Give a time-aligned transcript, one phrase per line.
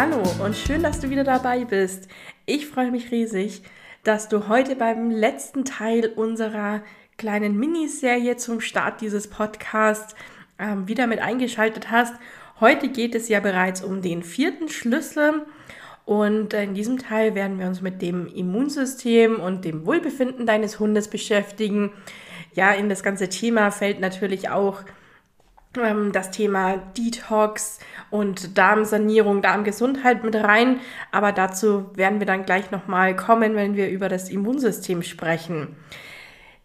[0.00, 2.06] Hallo und schön, dass du wieder dabei bist.
[2.46, 3.62] Ich freue mich riesig,
[4.04, 6.82] dass du heute beim letzten Teil unserer
[7.16, 10.14] kleinen Miniserie zum Start dieses Podcasts
[10.56, 12.14] äh, wieder mit eingeschaltet hast.
[12.60, 15.44] Heute geht es ja bereits um den vierten Schlüssel
[16.04, 21.08] und in diesem Teil werden wir uns mit dem Immunsystem und dem Wohlbefinden deines Hundes
[21.08, 21.90] beschäftigen.
[22.54, 24.84] Ja, in das ganze Thema fällt natürlich auch
[26.12, 27.78] das Thema Detox
[28.10, 30.80] und Darmsanierung, Darmgesundheit mit rein.
[31.12, 35.76] Aber dazu werden wir dann gleich nochmal kommen, wenn wir über das Immunsystem sprechen.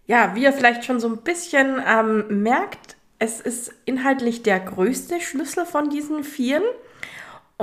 [0.06, 5.22] Ja, wie ihr vielleicht schon so ein bisschen ähm, merkt, es ist inhaltlich der größte
[5.22, 6.64] Schlüssel von diesen vieren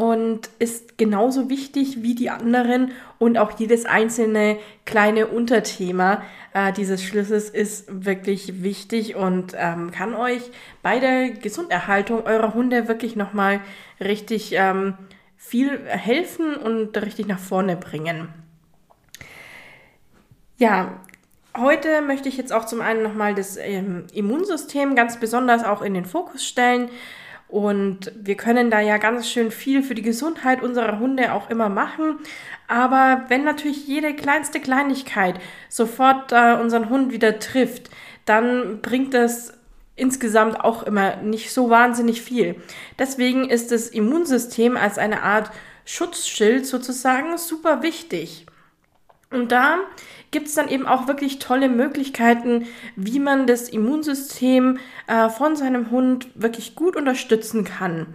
[0.01, 4.57] und ist genauso wichtig wie die anderen und auch jedes einzelne
[4.87, 6.23] kleine Unterthema
[6.55, 10.41] äh, dieses Schlüssels ist wirklich wichtig und ähm, kann euch
[10.83, 13.61] bei der Gesunderhaltung eurer Hunde wirklich nochmal
[14.01, 14.95] richtig ähm,
[15.37, 18.31] viel helfen und richtig nach vorne bringen.
[20.57, 20.99] Ja,
[21.59, 25.93] heute möchte ich jetzt auch zum einen nochmal das ähm, Immunsystem ganz besonders auch in
[25.93, 26.89] den Fokus stellen.
[27.51, 31.69] Und wir können da ja ganz schön viel für die Gesundheit unserer Hunde auch immer
[31.69, 32.19] machen.
[32.69, 35.35] Aber wenn natürlich jede kleinste Kleinigkeit
[35.69, 37.91] sofort äh, unseren Hund wieder trifft,
[38.25, 39.53] dann bringt das
[39.97, 42.55] insgesamt auch immer nicht so wahnsinnig viel.
[42.99, 45.51] Deswegen ist das Immunsystem als eine Art
[45.85, 48.47] Schutzschild sozusagen super wichtig.
[49.31, 49.79] Und da
[50.31, 55.91] gibt es dann eben auch wirklich tolle Möglichkeiten, wie man das Immunsystem äh, von seinem
[55.91, 58.07] Hund wirklich gut unterstützen kann.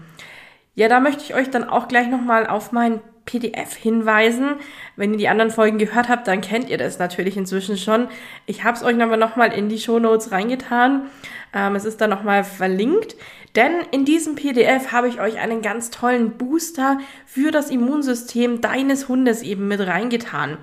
[0.75, 4.55] Ja, da möchte ich euch dann auch gleich nochmal auf mein PDF hinweisen.
[4.95, 8.07] Wenn ihr die anderen Folgen gehört habt, dann kennt ihr das natürlich inzwischen schon.
[8.45, 11.07] Ich habe es euch aber nochmal in die Show Notes reingetan.
[11.53, 13.15] Ähm, es ist dann nochmal verlinkt.
[13.55, 19.07] Denn in diesem PDF habe ich euch einen ganz tollen Booster für das Immunsystem deines
[19.07, 20.57] Hundes eben mit reingetan.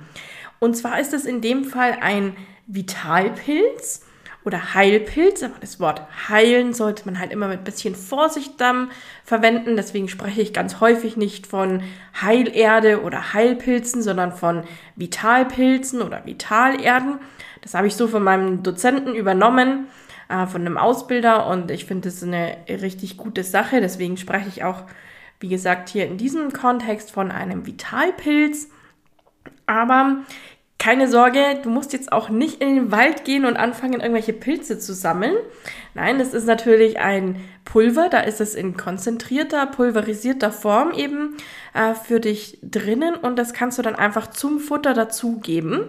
[0.63, 2.37] Und zwar ist es in dem Fall ein
[2.69, 4.07] Vitalpilz
[4.45, 8.93] oder Heilpilz, aber das Wort heilen sollte man halt immer mit ein bisschen Vorsicht dann
[9.25, 9.75] verwenden.
[9.75, 11.83] Deswegen spreche ich ganz häufig nicht von
[12.21, 14.63] Heilerde oder Heilpilzen, sondern von
[14.95, 17.19] Vitalpilzen oder Vitalerden.
[17.61, 19.89] Das habe ich so von meinem Dozenten übernommen,
[20.29, 23.81] äh, von einem Ausbilder und ich finde das eine richtig gute Sache.
[23.81, 24.85] Deswegen spreche ich auch,
[25.41, 28.69] wie gesagt, hier in diesem Kontext von einem Vitalpilz.
[29.67, 30.19] Aber
[30.83, 34.81] keine Sorge, du musst jetzt auch nicht in den Wald gehen und anfangen, irgendwelche Pilze
[34.81, 35.37] zu sammeln.
[35.95, 41.37] Nein, das ist natürlich ein Pulver, da ist es in konzentrierter, pulverisierter Form eben
[41.73, 45.85] äh, für dich drinnen und das kannst du dann einfach zum Futter dazugeben.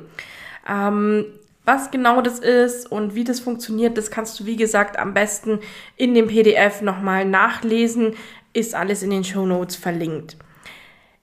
[0.69, 1.25] Ähm,
[1.65, 5.59] was genau das ist und wie das funktioniert, das kannst du, wie gesagt, am besten
[5.97, 8.13] in dem PDF nochmal nachlesen.
[8.53, 10.37] Ist alles in den Show Notes verlinkt.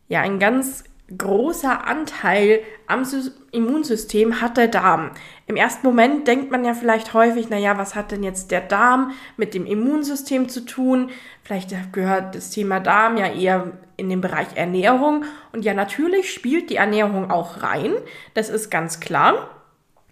[0.09, 0.83] Ja, ein ganz
[1.17, 2.61] großer Anteil
[2.91, 3.07] am
[3.53, 5.13] Immunsystem hat der Darm.
[5.47, 9.13] Im ersten Moment denkt man ja vielleicht häufig, naja, was hat denn jetzt der Darm
[9.37, 11.11] mit dem Immunsystem zu tun?
[11.43, 15.25] Vielleicht gehört das Thema Darm ja eher in den Bereich Ernährung.
[15.53, 17.93] Und ja, natürlich spielt die Ernährung auch rein.
[18.35, 19.51] Das ist ganz klar.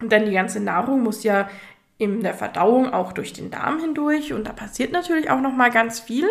[0.00, 1.49] Denn die ganze Nahrung muss ja
[1.99, 4.33] in der Verdauung auch durch den Darm hindurch.
[4.33, 6.28] Und da passiert natürlich auch noch mal ganz viel.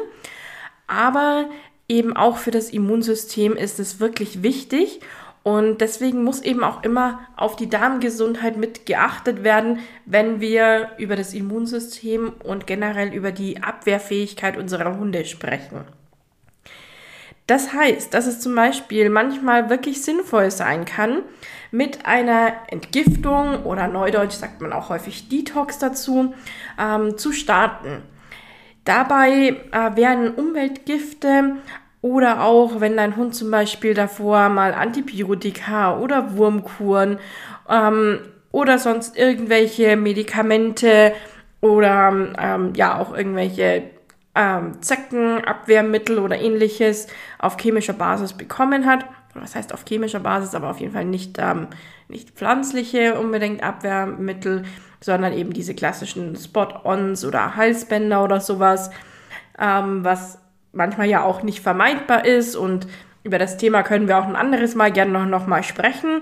[0.87, 1.49] Aber
[1.89, 5.01] eben auch für das Immunsystem ist es wirklich wichtig.
[5.47, 11.15] Und deswegen muss eben auch immer auf die Darmgesundheit mit geachtet werden, wenn wir über
[11.15, 15.85] das Immunsystem und generell über die Abwehrfähigkeit unserer Hunde sprechen.
[17.47, 21.21] Das heißt, dass es zum Beispiel manchmal wirklich sinnvoll sein kann,
[21.71, 26.33] mit einer Entgiftung oder neudeutsch sagt man auch häufig Detox dazu,
[26.77, 28.01] ähm, zu starten.
[28.83, 31.55] Dabei äh, werden Umweltgifte
[32.07, 37.19] oder auch, wenn dein Hund zum Beispiel davor mal Antibiotika oder Wurmkuren
[37.69, 38.19] ähm,
[38.51, 41.13] oder sonst irgendwelche Medikamente
[41.61, 43.83] oder ähm, ja auch irgendwelche
[44.35, 47.07] ähm, Zeckenabwehrmittel oder ähnliches
[47.39, 49.05] auf chemischer Basis bekommen hat.
[49.33, 51.67] Was heißt auf chemischer Basis, aber auf jeden Fall nicht, ähm,
[52.07, 54.63] nicht pflanzliche unbedingt Abwehrmittel,
[55.01, 58.89] sondern eben diese klassischen Spot-Ons oder Halsbänder oder sowas,
[59.59, 60.39] ähm, was
[60.77, 62.87] manchmal ja auch nicht vermeidbar ist und
[63.23, 66.21] über das Thema können wir auch ein anderes Mal gerne noch, noch mal sprechen.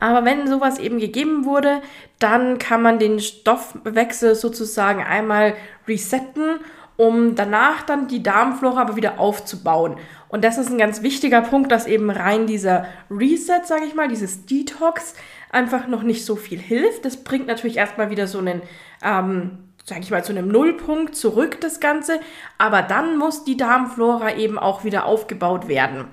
[0.00, 1.80] Aber wenn sowas eben gegeben wurde,
[2.18, 5.54] dann kann man den Stoffwechsel sozusagen einmal
[5.86, 6.60] resetten,
[6.96, 9.96] um danach dann die Darmflora aber wieder aufzubauen.
[10.28, 14.08] Und das ist ein ganz wichtiger Punkt, dass eben rein dieser Reset, sage ich mal,
[14.08, 15.14] dieses Detox
[15.50, 17.04] einfach noch nicht so viel hilft.
[17.04, 18.62] Das bringt natürlich erstmal wieder so einen,
[19.02, 22.20] ähm, sage ich mal, zu einem Nullpunkt zurück das Ganze.
[22.58, 26.06] Aber dann muss die Darmflora eben auch wieder aufgebaut werden.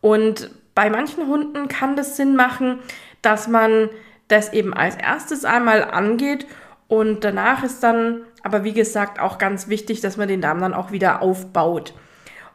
[0.00, 2.78] Und bei manchen Hunden kann das Sinn machen,
[3.20, 3.90] dass man
[4.28, 6.46] das eben als erstes einmal angeht
[6.90, 10.74] und danach ist dann, aber wie gesagt, auch ganz wichtig, dass man den Darm dann
[10.74, 11.94] auch wieder aufbaut.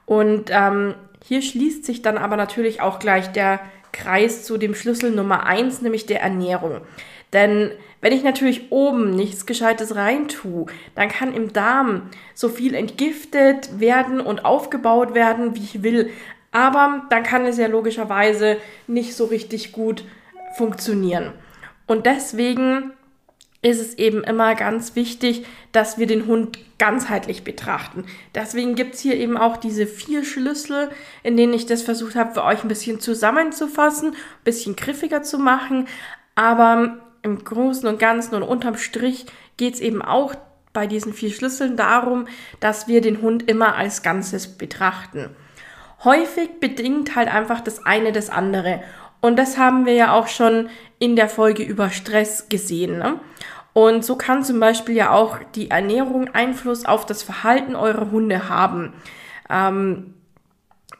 [0.06, 0.94] Und ähm,
[1.24, 3.62] hier schließt sich dann aber natürlich auch gleich der
[3.94, 6.81] Kreis zu dem Schlüssel Nummer eins, nämlich der Ernährung.
[7.33, 13.80] Denn wenn ich natürlich oben nichts Gescheites reintue, dann kann im Darm so viel entgiftet
[13.80, 16.12] werden und aufgebaut werden, wie ich will.
[16.51, 18.57] Aber dann kann es ja logischerweise
[18.88, 20.06] nicht so richtig gut
[20.56, 21.33] funktionieren.
[21.88, 22.92] Und deswegen
[23.62, 28.06] ist es eben immer ganz wichtig, dass wir den Hund ganzheitlich betrachten.
[28.36, 30.92] Deswegen gibt es hier eben auch diese vier Schlüssel,
[31.24, 35.39] in denen ich das versucht habe, für euch ein bisschen zusammenzufassen, ein bisschen griffiger zu
[35.39, 35.88] machen.
[36.36, 39.25] Aber im Großen und Ganzen und unterm Strich
[39.57, 40.36] geht es eben auch
[40.72, 42.27] bei diesen vier Schlüsseln darum,
[42.60, 45.36] dass wir den Hund immer als Ganzes betrachten.
[46.04, 48.83] Häufig bedingt halt einfach das eine das andere.
[49.22, 50.69] Und das haben wir ja auch schon
[51.00, 53.00] in der Folge über Stress gesehen.
[53.00, 53.19] Ne?
[53.74, 58.50] Und so kann zum Beispiel ja auch die Ernährung Einfluss auf das Verhalten eurer Hunde
[58.50, 58.94] haben.
[59.50, 60.13] Ähm,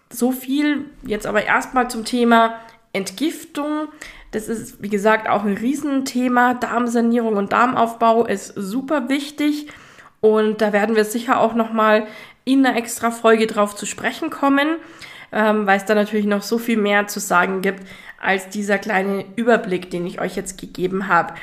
[0.10, 2.56] so viel jetzt aber erstmal zum Thema
[2.94, 3.90] Entgiftung.
[4.36, 6.56] Das ist, wie gesagt, auch ein Riesenthema.
[6.56, 9.68] Darmsanierung und Darmaufbau ist super wichtig.
[10.20, 12.06] Und da werden wir sicher auch nochmal
[12.44, 14.76] in einer extra Folge drauf zu sprechen kommen,
[15.32, 17.88] ähm, weil es da natürlich noch so viel mehr zu sagen gibt
[18.20, 21.34] als dieser kleine Überblick, den ich euch jetzt gegeben habe.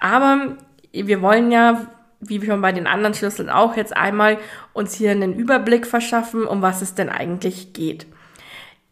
[0.00, 0.56] Aber
[0.90, 1.86] wir wollen ja,
[2.20, 4.38] wie schon bei den anderen Schlüsseln auch, jetzt einmal
[4.72, 8.06] uns hier einen Überblick verschaffen, um was es denn eigentlich geht.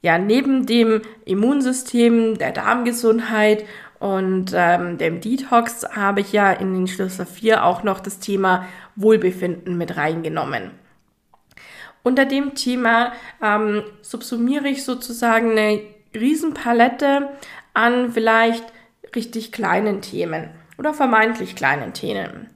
[0.07, 3.65] Ja, neben dem Immunsystem, der Darmgesundheit
[3.99, 8.69] und ähm, dem Detox habe ich ja in den Schlüssel 4 auch noch das Thema
[8.95, 10.71] Wohlbefinden mit reingenommen.
[12.05, 15.81] Unter dem Thema ähm, subsumiere ich sozusagen eine
[16.15, 17.29] Riesenpalette
[17.75, 18.65] an vielleicht
[19.17, 22.49] richtig kleinen Themen oder vermeintlich kleinen Themen.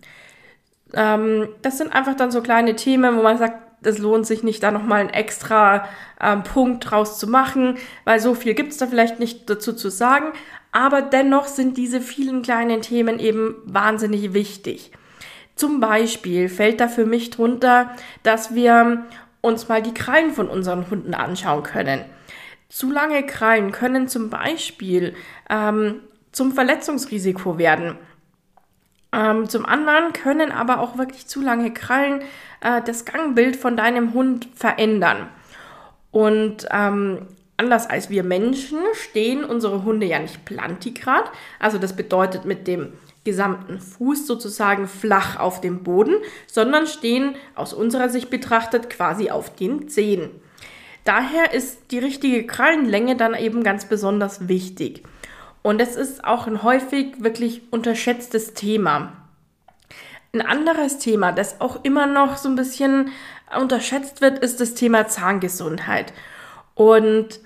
[0.95, 4.63] Ähm, das sind einfach dann so kleine Themen, wo man sagt, es lohnt sich nicht,
[4.63, 5.89] da nochmal einen extra
[6.21, 9.91] ähm, Punkt draus zu machen, weil so viel gibt es da vielleicht nicht dazu zu
[9.91, 10.33] sagen.
[10.73, 14.93] Aber dennoch sind diese vielen kleinen Themen eben wahnsinnig wichtig.
[15.57, 17.91] Zum Beispiel fällt da für mich drunter,
[18.23, 19.05] dass wir
[19.41, 22.05] uns mal die Krallen von unseren Hunden anschauen können.
[22.69, 25.15] Zu lange Krallen können zum Beispiel
[25.49, 26.01] ähm,
[26.31, 27.99] zum Verletzungsrisiko werden.
[29.13, 32.23] Ähm, zum anderen können aber auch wirklich zu lange Krallen
[32.61, 35.29] äh, das Gangbild von deinem Hund verändern.
[36.13, 37.27] Und ähm,
[37.57, 41.31] anders als wir Menschen stehen unsere Hunde ja nicht plantigrad.
[41.59, 42.93] Also das bedeutet mit dem
[43.25, 46.15] gesamten Fuß sozusagen flach auf dem Boden,
[46.47, 50.31] sondern stehen aus unserer Sicht betrachtet quasi auf den Zehen.
[51.05, 55.03] Daher ist die richtige Krallenlänge dann eben ganz besonders wichtig.
[55.63, 59.13] Und es ist auch ein häufig wirklich unterschätztes Thema.
[60.33, 63.11] Ein anderes Thema, das auch immer noch so ein bisschen
[63.59, 66.13] unterschätzt wird, ist das Thema Zahngesundheit.
[66.75, 67.41] Und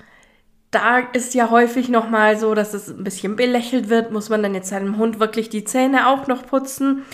[0.70, 4.10] da ist ja häufig nochmal so, dass es ein bisschen belächelt wird.
[4.10, 7.04] Muss man dann jetzt seinem Hund wirklich die Zähne auch noch putzen?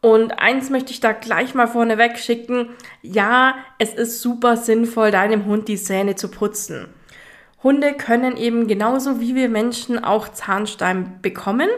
[0.00, 2.68] Und eins möchte ich da gleich mal vorneweg schicken.
[3.02, 6.88] Ja, es ist super sinnvoll, deinem Hund die Zähne zu putzen.
[7.64, 11.68] Hunde können eben genauso wie wir Menschen auch Zahnstein bekommen.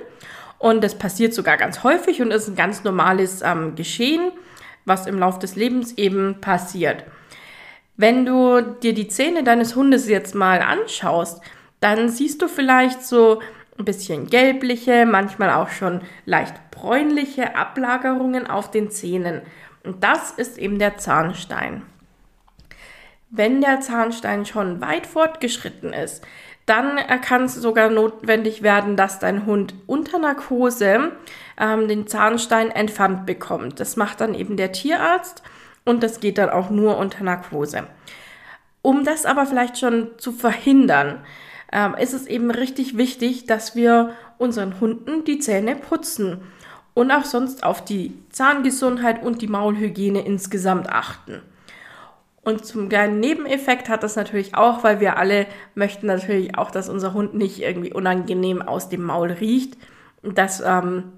[0.58, 4.32] Und das passiert sogar ganz häufig und ist ein ganz normales ähm, Geschehen,
[4.84, 7.04] was im Laufe des Lebens eben passiert.
[7.96, 11.40] Wenn du dir die Zähne deines Hundes jetzt mal anschaust,
[11.80, 13.40] dann siehst du vielleicht so
[13.78, 19.42] ein bisschen gelbliche, manchmal auch schon leicht bräunliche Ablagerungen auf den Zähnen.
[19.84, 21.82] Und das ist eben der Zahnstein.
[23.36, 26.24] Wenn der Zahnstein schon weit fortgeschritten ist,
[26.64, 31.12] dann kann es sogar notwendig werden, dass dein Hund unter Narkose
[31.58, 33.78] ähm, den Zahnstein entfernt bekommt.
[33.78, 35.42] Das macht dann eben der Tierarzt
[35.84, 37.84] und das geht dann auch nur unter Narkose.
[38.82, 41.20] Um das aber vielleicht schon zu verhindern,
[41.72, 46.40] ähm, ist es eben richtig wichtig, dass wir unseren Hunden die Zähne putzen
[46.94, 51.42] und auch sonst auf die Zahngesundheit und die Maulhygiene insgesamt achten.
[52.46, 56.88] Und zum kleinen Nebeneffekt hat das natürlich auch, weil wir alle möchten natürlich auch, dass
[56.88, 59.76] unser Hund nicht irgendwie unangenehm aus dem Maul riecht.
[60.22, 61.10] Das ähm,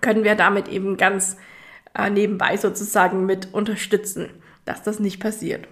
[0.00, 1.36] können wir damit eben ganz
[1.96, 4.30] äh, nebenbei sozusagen mit unterstützen,
[4.64, 5.68] dass das nicht passiert.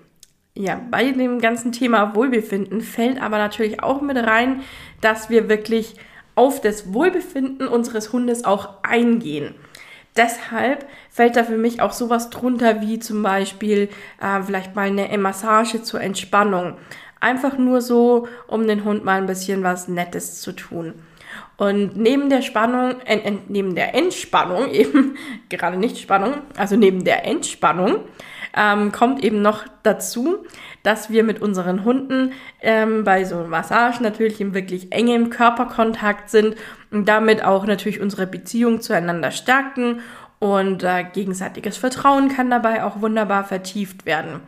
[0.55, 4.61] Ja, bei dem ganzen Thema Wohlbefinden fällt aber natürlich auch mit rein,
[5.01, 5.97] dass wir wirklich
[6.37, 9.57] auf das Wohlbefinden unseres Hundes auch eingehen.
[10.17, 13.89] Deshalb fällt da für mich auch sowas drunter wie zum Beispiel
[14.21, 16.77] äh, vielleicht mal eine Massage zur Entspannung.
[17.21, 20.95] Einfach nur so, um den Hund mal ein bisschen was Nettes zu tun.
[21.57, 25.17] Und neben der Spannung, äh, äh, neben der Entspannung eben,
[25.49, 28.01] gerade nicht Spannung, also neben der Entspannung,
[28.57, 30.45] ähm, kommt eben noch dazu,
[30.83, 36.57] dass wir mit unseren Hunden ähm, bei so Massagen natürlich in wirklich engem Körperkontakt sind
[36.91, 40.01] und damit auch natürlich unsere Beziehung zueinander stärken
[40.39, 44.41] und äh, gegenseitiges Vertrauen kann dabei auch wunderbar vertieft werden.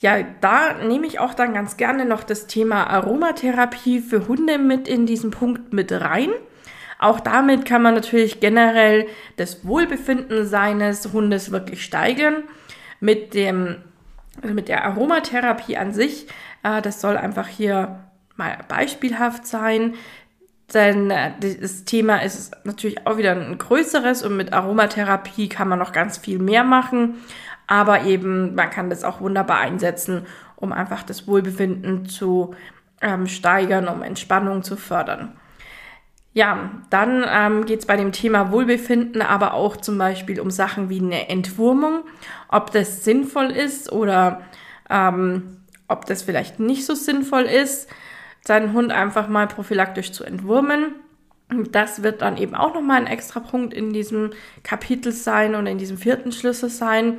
[0.00, 4.88] Ja, da nehme ich auch dann ganz gerne noch das Thema Aromatherapie für Hunde mit
[4.88, 6.30] in diesen Punkt mit rein.
[6.98, 12.44] Auch damit kann man natürlich generell das Wohlbefinden seines Hundes wirklich steigern.
[13.00, 13.76] Mit dem,
[14.40, 16.26] also mit der Aromatherapie an sich,
[16.62, 18.00] äh, das soll einfach hier
[18.36, 19.94] mal beispielhaft sein.
[20.72, 25.78] Denn äh, das Thema ist natürlich auch wieder ein größeres und mit Aromatherapie kann man
[25.78, 27.16] noch ganz viel mehr machen.
[27.66, 30.26] Aber eben, man kann das auch wunderbar einsetzen,
[30.56, 32.54] um einfach das Wohlbefinden zu
[33.00, 35.36] ähm, steigern, um Entspannung zu fördern.
[36.36, 40.90] Ja, dann ähm, geht es bei dem Thema Wohlbefinden aber auch zum Beispiel um Sachen
[40.90, 42.02] wie eine Entwurmung,
[42.50, 44.42] ob das sinnvoll ist oder
[44.90, 47.88] ähm, ob das vielleicht nicht so sinnvoll ist,
[48.42, 50.96] seinen Hund einfach mal prophylaktisch zu entwurmen.
[51.70, 55.78] Das wird dann eben auch nochmal ein extra Punkt in diesem Kapitel sein und in
[55.78, 57.16] diesem vierten Schlüssel sein.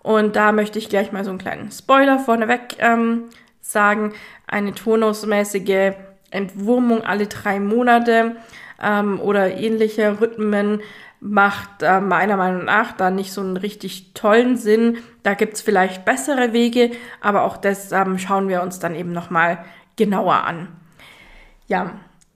[0.00, 3.30] Und da möchte ich gleich mal so einen kleinen Spoiler vorneweg ähm,
[3.62, 4.12] sagen.
[4.46, 5.94] Eine turnusmäßige
[6.30, 8.36] Entwurmung alle drei Monate
[8.82, 10.80] ähm, oder ähnliche Rhythmen
[11.20, 14.98] macht äh, meiner Meinung nach da nicht so einen richtig tollen Sinn.
[15.22, 19.12] Da gibt es vielleicht bessere Wege, aber auch das ähm, schauen wir uns dann eben
[19.12, 19.64] nochmal
[19.96, 20.68] genauer an.
[21.66, 21.90] Ja,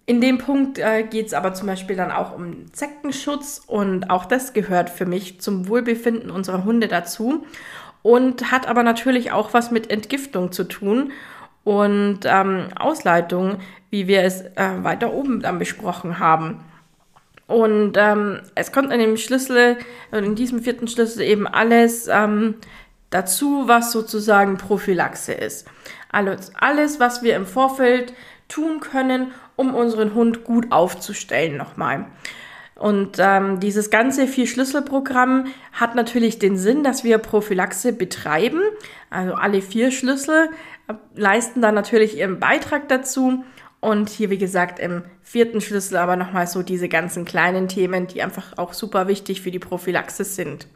[0.05, 4.25] in dem Punkt äh, geht es aber zum Beispiel dann auch um Insektenschutz und auch
[4.25, 7.47] das gehört für mich zum Wohlbefinden unserer Hunde dazu
[8.03, 11.13] und hat aber natürlich auch was mit Entgiftung zu tun
[11.65, 13.59] und ähm, Ausleitung,
[13.91, 16.65] wie wir es äh, weiter oben dann besprochen haben.
[17.47, 19.77] Und ähm, es kommt in dem Schlüssel,
[20.11, 22.55] in diesem vierten Schlüssel eben alles ähm,
[23.11, 25.69] dazu, was sozusagen Prophylaxe ist.
[26.11, 28.15] Alles, alles, was wir im Vorfeld
[28.49, 32.07] tun können, um unseren Hund gut aufzustellen nochmal.
[32.75, 38.61] Und ähm, dieses ganze Vier-Schlüssel-Programm hat natürlich den Sinn, dass wir Prophylaxe betreiben.
[39.09, 40.49] Also alle vier Schlüssel
[41.15, 43.45] leisten dann natürlich ihren Beitrag dazu.
[43.81, 48.23] Und hier, wie gesagt, im vierten Schlüssel aber nochmal so diese ganzen kleinen Themen, die
[48.23, 50.69] einfach auch super wichtig für die Prophylaxe sind.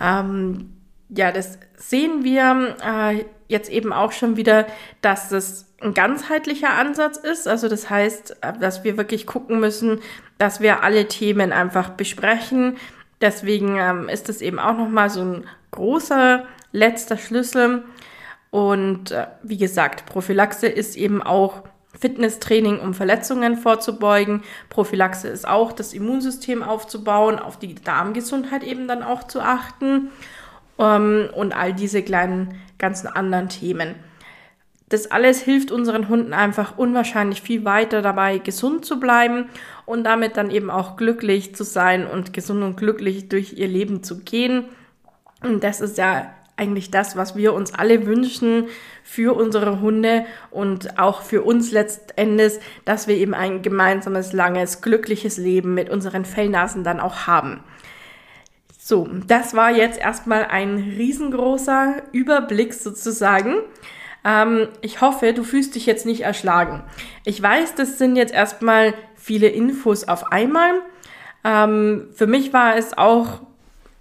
[0.00, 0.72] Ähm,
[1.08, 4.66] ja, das sehen wir äh, jetzt eben auch schon wieder,
[5.00, 7.48] dass das ein ganzheitlicher Ansatz ist.
[7.48, 10.00] Also das heißt, äh, dass wir wirklich gucken müssen,
[10.38, 12.76] dass wir alle Themen einfach besprechen.
[13.20, 17.84] Deswegen ähm, ist das eben auch nochmal so ein großer letzter Schlüssel.
[18.50, 21.62] Und äh, wie gesagt, Prophylaxe ist eben auch
[21.98, 24.42] Fitnesstraining, um Verletzungen vorzubeugen.
[24.68, 30.10] Prophylaxe ist auch das Immunsystem aufzubauen, auf die Darmgesundheit eben dann auch zu achten
[30.78, 33.94] ähm, und all diese kleinen ganzen anderen Themen.
[34.88, 39.48] Das alles hilft unseren Hunden einfach unwahrscheinlich viel weiter dabei, gesund zu bleiben
[39.86, 44.02] und damit dann eben auch glücklich zu sein und gesund und glücklich durch ihr Leben
[44.02, 44.64] zu gehen.
[45.42, 48.66] Und das ist ja eigentlich das, was wir uns alle wünschen
[49.02, 55.38] für unsere Hunde und auch für uns letztendlich, dass wir eben ein gemeinsames, langes, glückliches
[55.38, 57.64] Leben mit unseren Fellnasen dann auch haben.
[58.78, 63.56] So, das war jetzt erstmal ein riesengroßer Überblick sozusagen.
[64.24, 66.82] Ähm, ich hoffe, du fühlst dich jetzt nicht erschlagen.
[67.24, 70.82] Ich weiß, das sind jetzt erstmal viele Infos auf einmal.
[71.44, 73.40] Ähm, für mich war es auch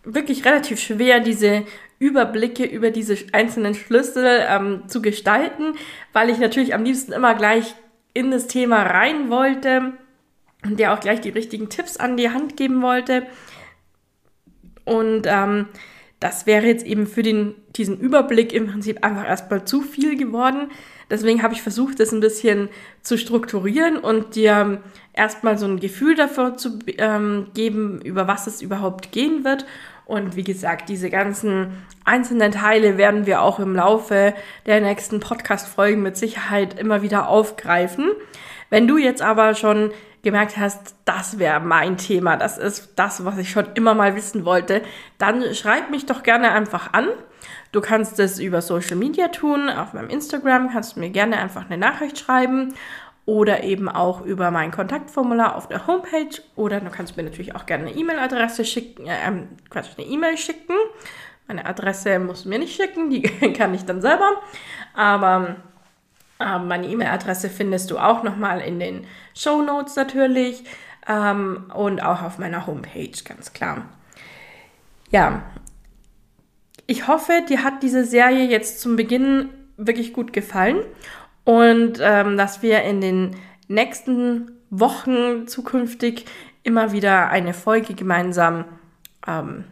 [0.03, 1.63] wirklich relativ schwer, diese
[1.99, 5.75] Überblicke über diese einzelnen Schlüssel ähm, zu gestalten,
[6.13, 7.75] weil ich natürlich am liebsten immer gleich
[8.13, 9.93] in das Thema rein wollte
[10.63, 13.27] und dir auch gleich die richtigen Tipps an die Hand geben wollte.
[14.85, 15.67] Und ähm,
[16.19, 20.71] das wäre jetzt eben für den, diesen Überblick im Prinzip einfach erstmal zu viel geworden.
[21.09, 22.69] Deswegen habe ich versucht, das ein bisschen
[23.01, 24.81] zu strukturieren und dir
[25.13, 29.65] erstmal so ein Gefühl dafür zu ähm, geben, über was es überhaupt gehen wird
[30.09, 34.33] Und wie gesagt, diese ganzen einzelnen Teile werden wir auch im Laufe
[34.65, 38.09] der nächsten Podcast-Folgen mit Sicherheit immer wieder aufgreifen.
[38.71, 39.91] Wenn du jetzt aber schon
[40.23, 44.45] gemerkt hast, das wäre mein Thema, das ist das, was ich schon immer mal wissen
[44.45, 44.81] wollte,
[45.19, 47.07] dann schreib mich doch gerne einfach an.
[47.71, 51.65] Du kannst es über Social Media tun, auf meinem Instagram kannst du mir gerne einfach
[51.69, 52.73] eine Nachricht schreiben
[53.29, 57.67] oder eben auch über mein Kontaktformular auf der Homepage oder du kannst mir natürlich auch
[57.67, 60.73] gerne eine E-Mail-Adresse schicken, äh, ähm, Quatsch, eine E-Mail schicken.
[61.47, 63.21] Meine Adresse musst du mir nicht schicken, die
[63.53, 64.31] kann ich dann selber.
[64.95, 65.57] Aber
[66.39, 69.05] ähm, meine E-Mail-Adresse findest du auch nochmal in den
[69.35, 70.63] Show Notes natürlich
[71.07, 73.85] ähm, und auch auf meiner Homepage, ganz klar.
[75.11, 75.43] Ja,
[76.87, 80.79] ich hoffe, dir hat diese Serie jetzt zum Beginn wirklich gut gefallen
[81.43, 83.35] und ähm, dass wir in den
[83.67, 86.25] nächsten Wochen zukünftig
[86.63, 88.65] immer wieder eine Folge gemeinsam
[89.27, 89.63] ähm,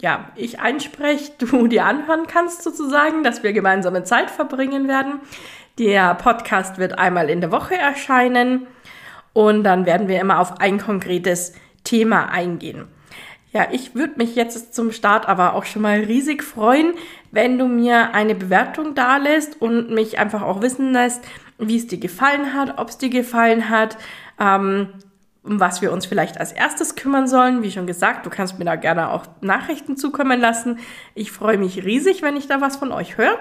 [0.00, 5.20] ja, ich einspreche, du dir anhören kannst sozusagen, dass wir gemeinsame Zeit verbringen werden.
[5.78, 8.66] Der Podcast wird einmal in der Woche erscheinen
[9.32, 12.88] und dann werden wir immer auf ein konkretes Thema eingehen.
[13.52, 16.94] Ja, ich würde mich jetzt zum Start aber auch schon mal riesig freuen,
[17.32, 21.24] wenn du mir eine Bewertung dalässt und mich einfach auch wissen lässt,
[21.58, 23.98] wie es dir gefallen hat, ob es dir gefallen hat,
[24.38, 24.90] ähm,
[25.42, 27.62] um was wir uns vielleicht als erstes kümmern sollen.
[27.62, 30.78] Wie schon gesagt, du kannst mir da gerne auch Nachrichten zukommen lassen.
[31.14, 33.38] Ich freue mich riesig, wenn ich da was von euch höre.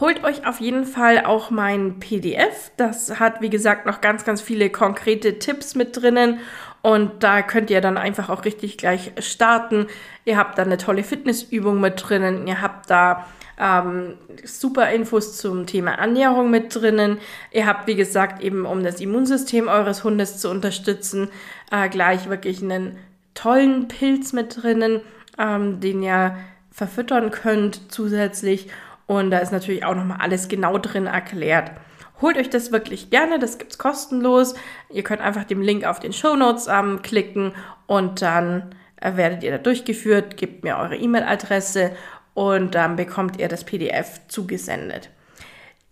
[0.00, 2.70] Holt euch auf jeden Fall auch mein PDF.
[2.76, 6.38] Das hat, wie gesagt, noch ganz, ganz viele konkrete Tipps mit drinnen.
[6.82, 9.86] Und da könnt ihr dann einfach auch richtig gleich starten.
[10.24, 12.46] Ihr habt da eine tolle Fitnessübung mit drinnen.
[12.46, 13.26] Ihr habt da
[13.58, 17.18] ähm, super Infos zum Thema Ernährung mit drinnen.
[17.50, 21.28] Ihr habt, wie gesagt, eben um das Immunsystem eures Hundes zu unterstützen,
[21.70, 22.96] äh, gleich wirklich einen
[23.34, 25.00] tollen Pilz mit drinnen,
[25.38, 26.36] ähm, den ihr
[26.70, 28.68] verfüttern könnt zusätzlich.
[29.06, 31.72] Und da ist natürlich auch nochmal alles genau drin erklärt.
[32.20, 34.54] Holt euch das wirklich gerne, das gibt's kostenlos.
[34.90, 37.52] Ihr könnt einfach den Link auf den Show Notes ähm, klicken
[37.86, 41.92] und dann äh, werdet ihr da durchgeführt, gebt mir eure E-Mail-Adresse
[42.34, 45.10] und dann bekommt ihr das PDF zugesendet.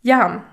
[0.03, 0.45] Ja,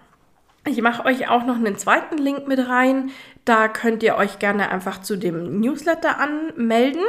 [0.65, 3.11] ich mache euch auch noch einen zweiten Link mit rein.
[3.43, 7.03] Da könnt ihr euch gerne einfach zu dem Newsletter anmelden.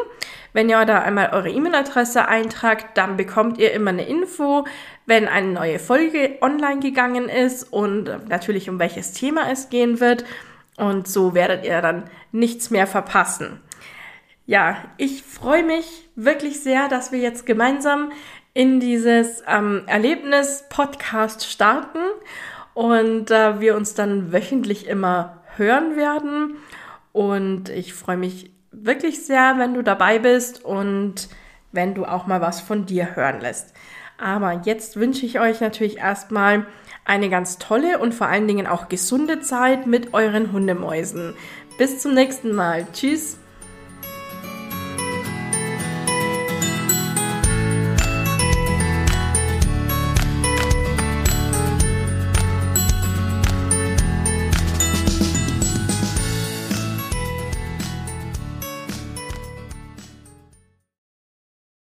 [0.52, 4.66] Wenn ihr da einmal eure E-Mail-Adresse eintragt, dann bekommt ihr immer eine Info,
[5.06, 10.24] wenn eine neue Folge online gegangen ist und natürlich um welches Thema es gehen wird.
[10.76, 13.60] Und so werdet ihr dann nichts mehr verpassen.
[14.46, 18.10] Ja, ich freue mich wirklich sehr, dass wir jetzt gemeinsam
[18.52, 21.98] in dieses ähm, Erlebnis-Podcast starten
[22.74, 26.56] und äh, wir uns dann wöchentlich immer hören werden.
[27.12, 31.28] Und ich freue mich wirklich sehr, wenn du dabei bist und
[31.72, 33.72] wenn du auch mal was von dir hören lässt.
[34.18, 36.66] Aber jetzt wünsche ich euch natürlich erstmal
[37.04, 41.34] eine ganz tolle und vor allen Dingen auch gesunde Zeit mit euren Hundemäusen.
[41.78, 42.86] Bis zum nächsten Mal.
[42.92, 43.38] Tschüss.